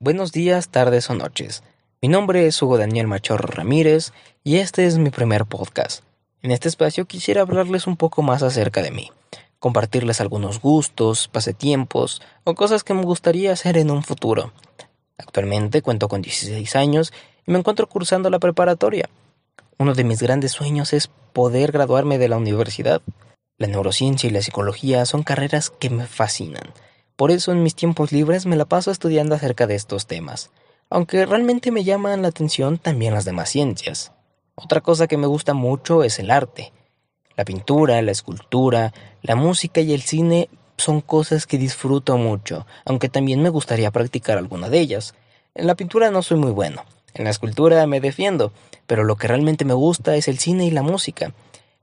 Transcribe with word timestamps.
Buenos 0.00 0.30
días, 0.30 0.68
tardes 0.68 1.10
o 1.10 1.14
noches. 1.14 1.64
Mi 2.00 2.06
nombre 2.06 2.46
es 2.46 2.62
Hugo 2.62 2.78
Daniel 2.78 3.08
Machorro 3.08 3.48
Ramírez 3.48 4.12
y 4.44 4.58
este 4.58 4.86
es 4.86 4.96
mi 4.96 5.10
primer 5.10 5.44
podcast. 5.44 6.04
En 6.40 6.52
este 6.52 6.68
espacio 6.68 7.06
quisiera 7.06 7.40
hablarles 7.40 7.88
un 7.88 7.96
poco 7.96 8.22
más 8.22 8.44
acerca 8.44 8.80
de 8.80 8.92
mí, 8.92 9.10
compartirles 9.58 10.20
algunos 10.20 10.60
gustos, 10.60 11.26
pasatiempos 11.26 12.22
o 12.44 12.54
cosas 12.54 12.84
que 12.84 12.94
me 12.94 13.02
gustaría 13.02 13.50
hacer 13.50 13.76
en 13.76 13.90
un 13.90 14.04
futuro. 14.04 14.52
Actualmente 15.16 15.82
cuento 15.82 16.06
con 16.06 16.22
16 16.22 16.76
años 16.76 17.12
y 17.44 17.50
me 17.50 17.58
encuentro 17.58 17.88
cursando 17.88 18.30
la 18.30 18.38
preparatoria. 18.38 19.10
Uno 19.78 19.94
de 19.94 20.04
mis 20.04 20.22
grandes 20.22 20.52
sueños 20.52 20.92
es 20.92 21.10
poder 21.32 21.72
graduarme 21.72 22.18
de 22.18 22.28
la 22.28 22.36
universidad. 22.36 23.02
La 23.56 23.66
neurociencia 23.66 24.30
y 24.30 24.32
la 24.32 24.42
psicología 24.42 25.04
son 25.06 25.24
carreras 25.24 25.70
que 25.70 25.90
me 25.90 26.06
fascinan 26.06 26.72
por 27.18 27.32
eso 27.32 27.50
en 27.50 27.64
mis 27.64 27.74
tiempos 27.74 28.12
libres 28.12 28.46
me 28.46 28.54
la 28.54 28.64
paso 28.64 28.92
estudiando 28.92 29.34
acerca 29.34 29.66
de 29.66 29.74
estos 29.74 30.06
temas, 30.06 30.52
aunque 30.88 31.26
realmente 31.26 31.72
me 31.72 31.82
llaman 31.82 32.22
la 32.22 32.28
atención 32.28 32.78
también 32.78 33.12
las 33.12 33.24
demás 33.24 33.48
ciencias. 33.48 34.12
Otra 34.54 34.82
cosa 34.82 35.08
que 35.08 35.16
me 35.16 35.26
gusta 35.26 35.52
mucho 35.52 36.04
es 36.04 36.20
el 36.20 36.30
arte. 36.30 36.72
La 37.36 37.44
pintura, 37.44 38.00
la 38.02 38.12
escultura, 38.12 38.94
la 39.20 39.34
música 39.34 39.80
y 39.80 39.94
el 39.94 40.02
cine 40.02 40.48
son 40.76 41.00
cosas 41.00 41.48
que 41.48 41.58
disfruto 41.58 42.16
mucho, 42.18 42.68
aunque 42.84 43.08
también 43.08 43.42
me 43.42 43.48
gustaría 43.48 43.90
practicar 43.90 44.38
alguna 44.38 44.68
de 44.68 44.78
ellas. 44.78 45.16
En 45.56 45.66
la 45.66 45.74
pintura 45.74 46.12
no 46.12 46.22
soy 46.22 46.38
muy 46.38 46.52
bueno, 46.52 46.84
en 47.14 47.24
la 47.24 47.30
escultura 47.30 47.84
me 47.88 48.00
defiendo, 48.00 48.52
pero 48.86 49.02
lo 49.02 49.16
que 49.16 49.26
realmente 49.26 49.64
me 49.64 49.74
gusta 49.74 50.14
es 50.14 50.28
el 50.28 50.38
cine 50.38 50.66
y 50.66 50.70
la 50.70 50.82
música. 50.82 51.34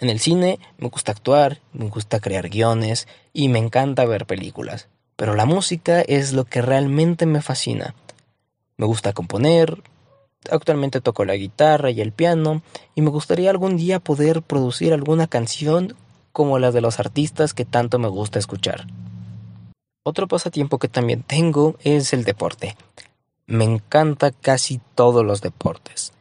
En 0.00 0.10
el 0.10 0.18
cine 0.18 0.58
me 0.76 0.88
gusta 0.88 1.12
actuar, 1.12 1.60
me 1.72 1.88
gusta 1.88 2.18
crear 2.18 2.48
guiones 2.48 3.06
y 3.32 3.48
me 3.48 3.60
encanta 3.60 4.04
ver 4.06 4.26
películas 4.26 4.88
pero 5.20 5.34
la 5.34 5.44
música 5.44 6.00
es 6.00 6.32
lo 6.32 6.46
que 6.46 6.62
realmente 6.62 7.26
me 7.26 7.42
fascina. 7.42 7.94
Me 8.78 8.86
gusta 8.86 9.12
componer, 9.12 9.82
actualmente 10.50 11.02
toco 11.02 11.26
la 11.26 11.36
guitarra 11.36 11.90
y 11.90 12.00
el 12.00 12.10
piano, 12.10 12.62
y 12.94 13.02
me 13.02 13.10
gustaría 13.10 13.50
algún 13.50 13.76
día 13.76 14.00
poder 14.00 14.40
producir 14.40 14.94
alguna 14.94 15.26
canción 15.26 15.94
como 16.32 16.58
las 16.58 16.72
de 16.72 16.80
los 16.80 16.98
artistas 17.00 17.52
que 17.52 17.66
tanto 17.66 17.98
me 17.98 18.08
gusta 18.08 18.38
escuchar. 18.38 18.86
Otro 20.04 20.26
pasatiempo 20.26 20.78
que 20.78 20.88
también 20.88 21.22
tengo 21.22 21.76
es 21.84 22.14
el 22.14 22.24
deporte. 22.24 22.78
Me 23.46 23.64
encanta 23.64 24.30
casi 24.30 24.80
todos 24.94 25.22
los 25.22 25.42
deportes. 25.42 26.14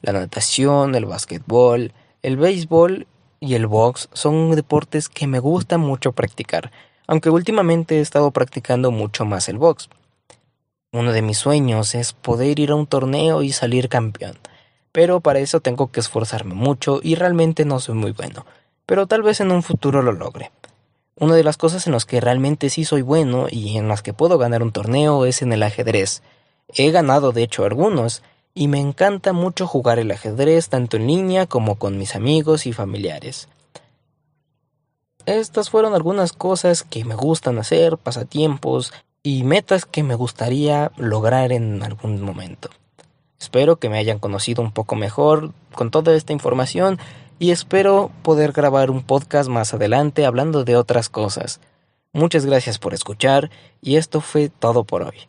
La 0.00 0.12
natación, 0.12 0.94
el 0.94 1.06
básquetbol, 1.06 1.92
el 2.22 2.36
béisbol 2.36 3.08
y 3.40 3.54
el 3.54 3.66
box 3.66 4.08
son 4.12 4.54
deportes 4.54 5.08
que 5.08 5.26
me 5.26 5.40
gusta 5.40 5.76
mucho 5.76 6.12
practicar 6.12 6.70
aunque 7.08 7.30
últimamente 7.30 7.96
he 7.96 8.00
estado 8.00 8.30
practicando 8.30 8.92
mucho 8.92 9.24
más 9.24 9.48
el 9.48 9.58
box. 9.58 9.88
Uno 10.92 11.12
de 11.12 11.22
mis 11.22 11.38
sueños 11.38 11.96
es 11.96 12.12
poder 12.12 12.60
ir 12.60 12.70
a 12.70 12.76
un 12.76 12.86
torneo 12.86 13.42
y 13.42 13.50
salir 13.50 13.88
campeón, 13.88 14.38
pero 14.92 15.20
para 15.20 15.40
eso 15.40 15.60
tengo 15.60 15.90
que 15.90 16.00
esforzarme 16.00 16.54
mucho 16.54 17.00
y 17.02 17.16
realmente 17.16 17.64
no 17.64 17.80
soy 17.80 17.96
muy 17.96 18.12
bueno, 18.12 18.46
pero 18.86 19.06
tal 19.06 19.22
vez 19.22 19.40
en 19.40 19.50
un 19.50 19.62
futuro 19.62 20.02
lo 20.02 20.12
logre. 20.12 20.52
Una 21.16 21.34
de 21.34 21.42
las 21.42 21.56
cosas 21.56 21.86
en 21.86 21.94
las 21.94 22.04
que 22.04 22.20
realmente 22.20 22.70
sí 22.70 22.84
soy 22.84 23.02
bueno 23.02 23.46
y 23.50 23.76
en 23.76 23.88
las 23.88 24.02
que 24.02 24.12
puedo 24.12 24.38
ganar 24.38 24.62
un 24.62 24.70
torneo 24.70 25.24
es 25.24 25.42
en 25.42 25.52
el 25.52 25.64
ajedrez. 25.64 26.22
He 26.74 26.90
ganado 26.90 27.32
de 27.32 27.42
hecho 27.42 27.64
algunos, 27.64 28.22
y 28.54 28.68
me 28.68 28.80
encanta 28.80 29.32
mucho 29.32 29.66
jugar 29.66 29.98
el 29.98 30.10
ajedrez 30.10 30.68
tanto 30.68 30.96
en 30.96 31.06
línea 31.06 31.46
como 31.46 31.76
con 31.76 31.96
mis 31.96 32.14
amigos 32.14 32.66
y 32.66 32.72
familiares. 32.72 33.48
Estas 35.28 35.68
fueron 35.68 35.94
algunas 35.94 36.32
cosas 36.32 36.84
que 36.84 37.04
me 37.04 37.14
gustan 37.14 37.58
hacer, 37.58 37.98
pasatiempos 37.98 38.94
y 39.22 39.42
metas 39.42 39.84
que 39.84 40.02
me 40.02 40.14
gustaría 40.14 40.90
lograr 40.96 41.52
en 41.52 41.82
algún 41.82 42.22
momento. 42.22 42.70
Espero 43.38 43.76
que 43.76 43.90
me 43.90 43.98
hayan 43.98 44.20
conocido 44.20 44.62
un 44.62 44.72
poco 44.72 44.96
mejor 44.96 45.52
con 45.74 45.90
toda 45.90 46.14
esta 46.14 46.32
información 46.32 46.98
y 47.38 47.50
espero 47.50 48.10
poder 48.22 48.52
grabar 48.52 48.90
un 48.90 49.02
podcast 49.02 49.50
más 49.50 49.74
adelante 49.74 50.24
hablando 50.24 50.64
de 50.64 50.76
otras 50.76 51.10
cosas. 51.10 51.60
Muchas 52.14 52.46
gracias 52.46 52.78
por 52.78 52.94
escuchar 52.94 53.50
y 53.82 53.96
esto 53.96 54.22
fue 54.22 54.48
todo 54.48 54.84
por 54.84 55.02
hoy. 55.02 55.28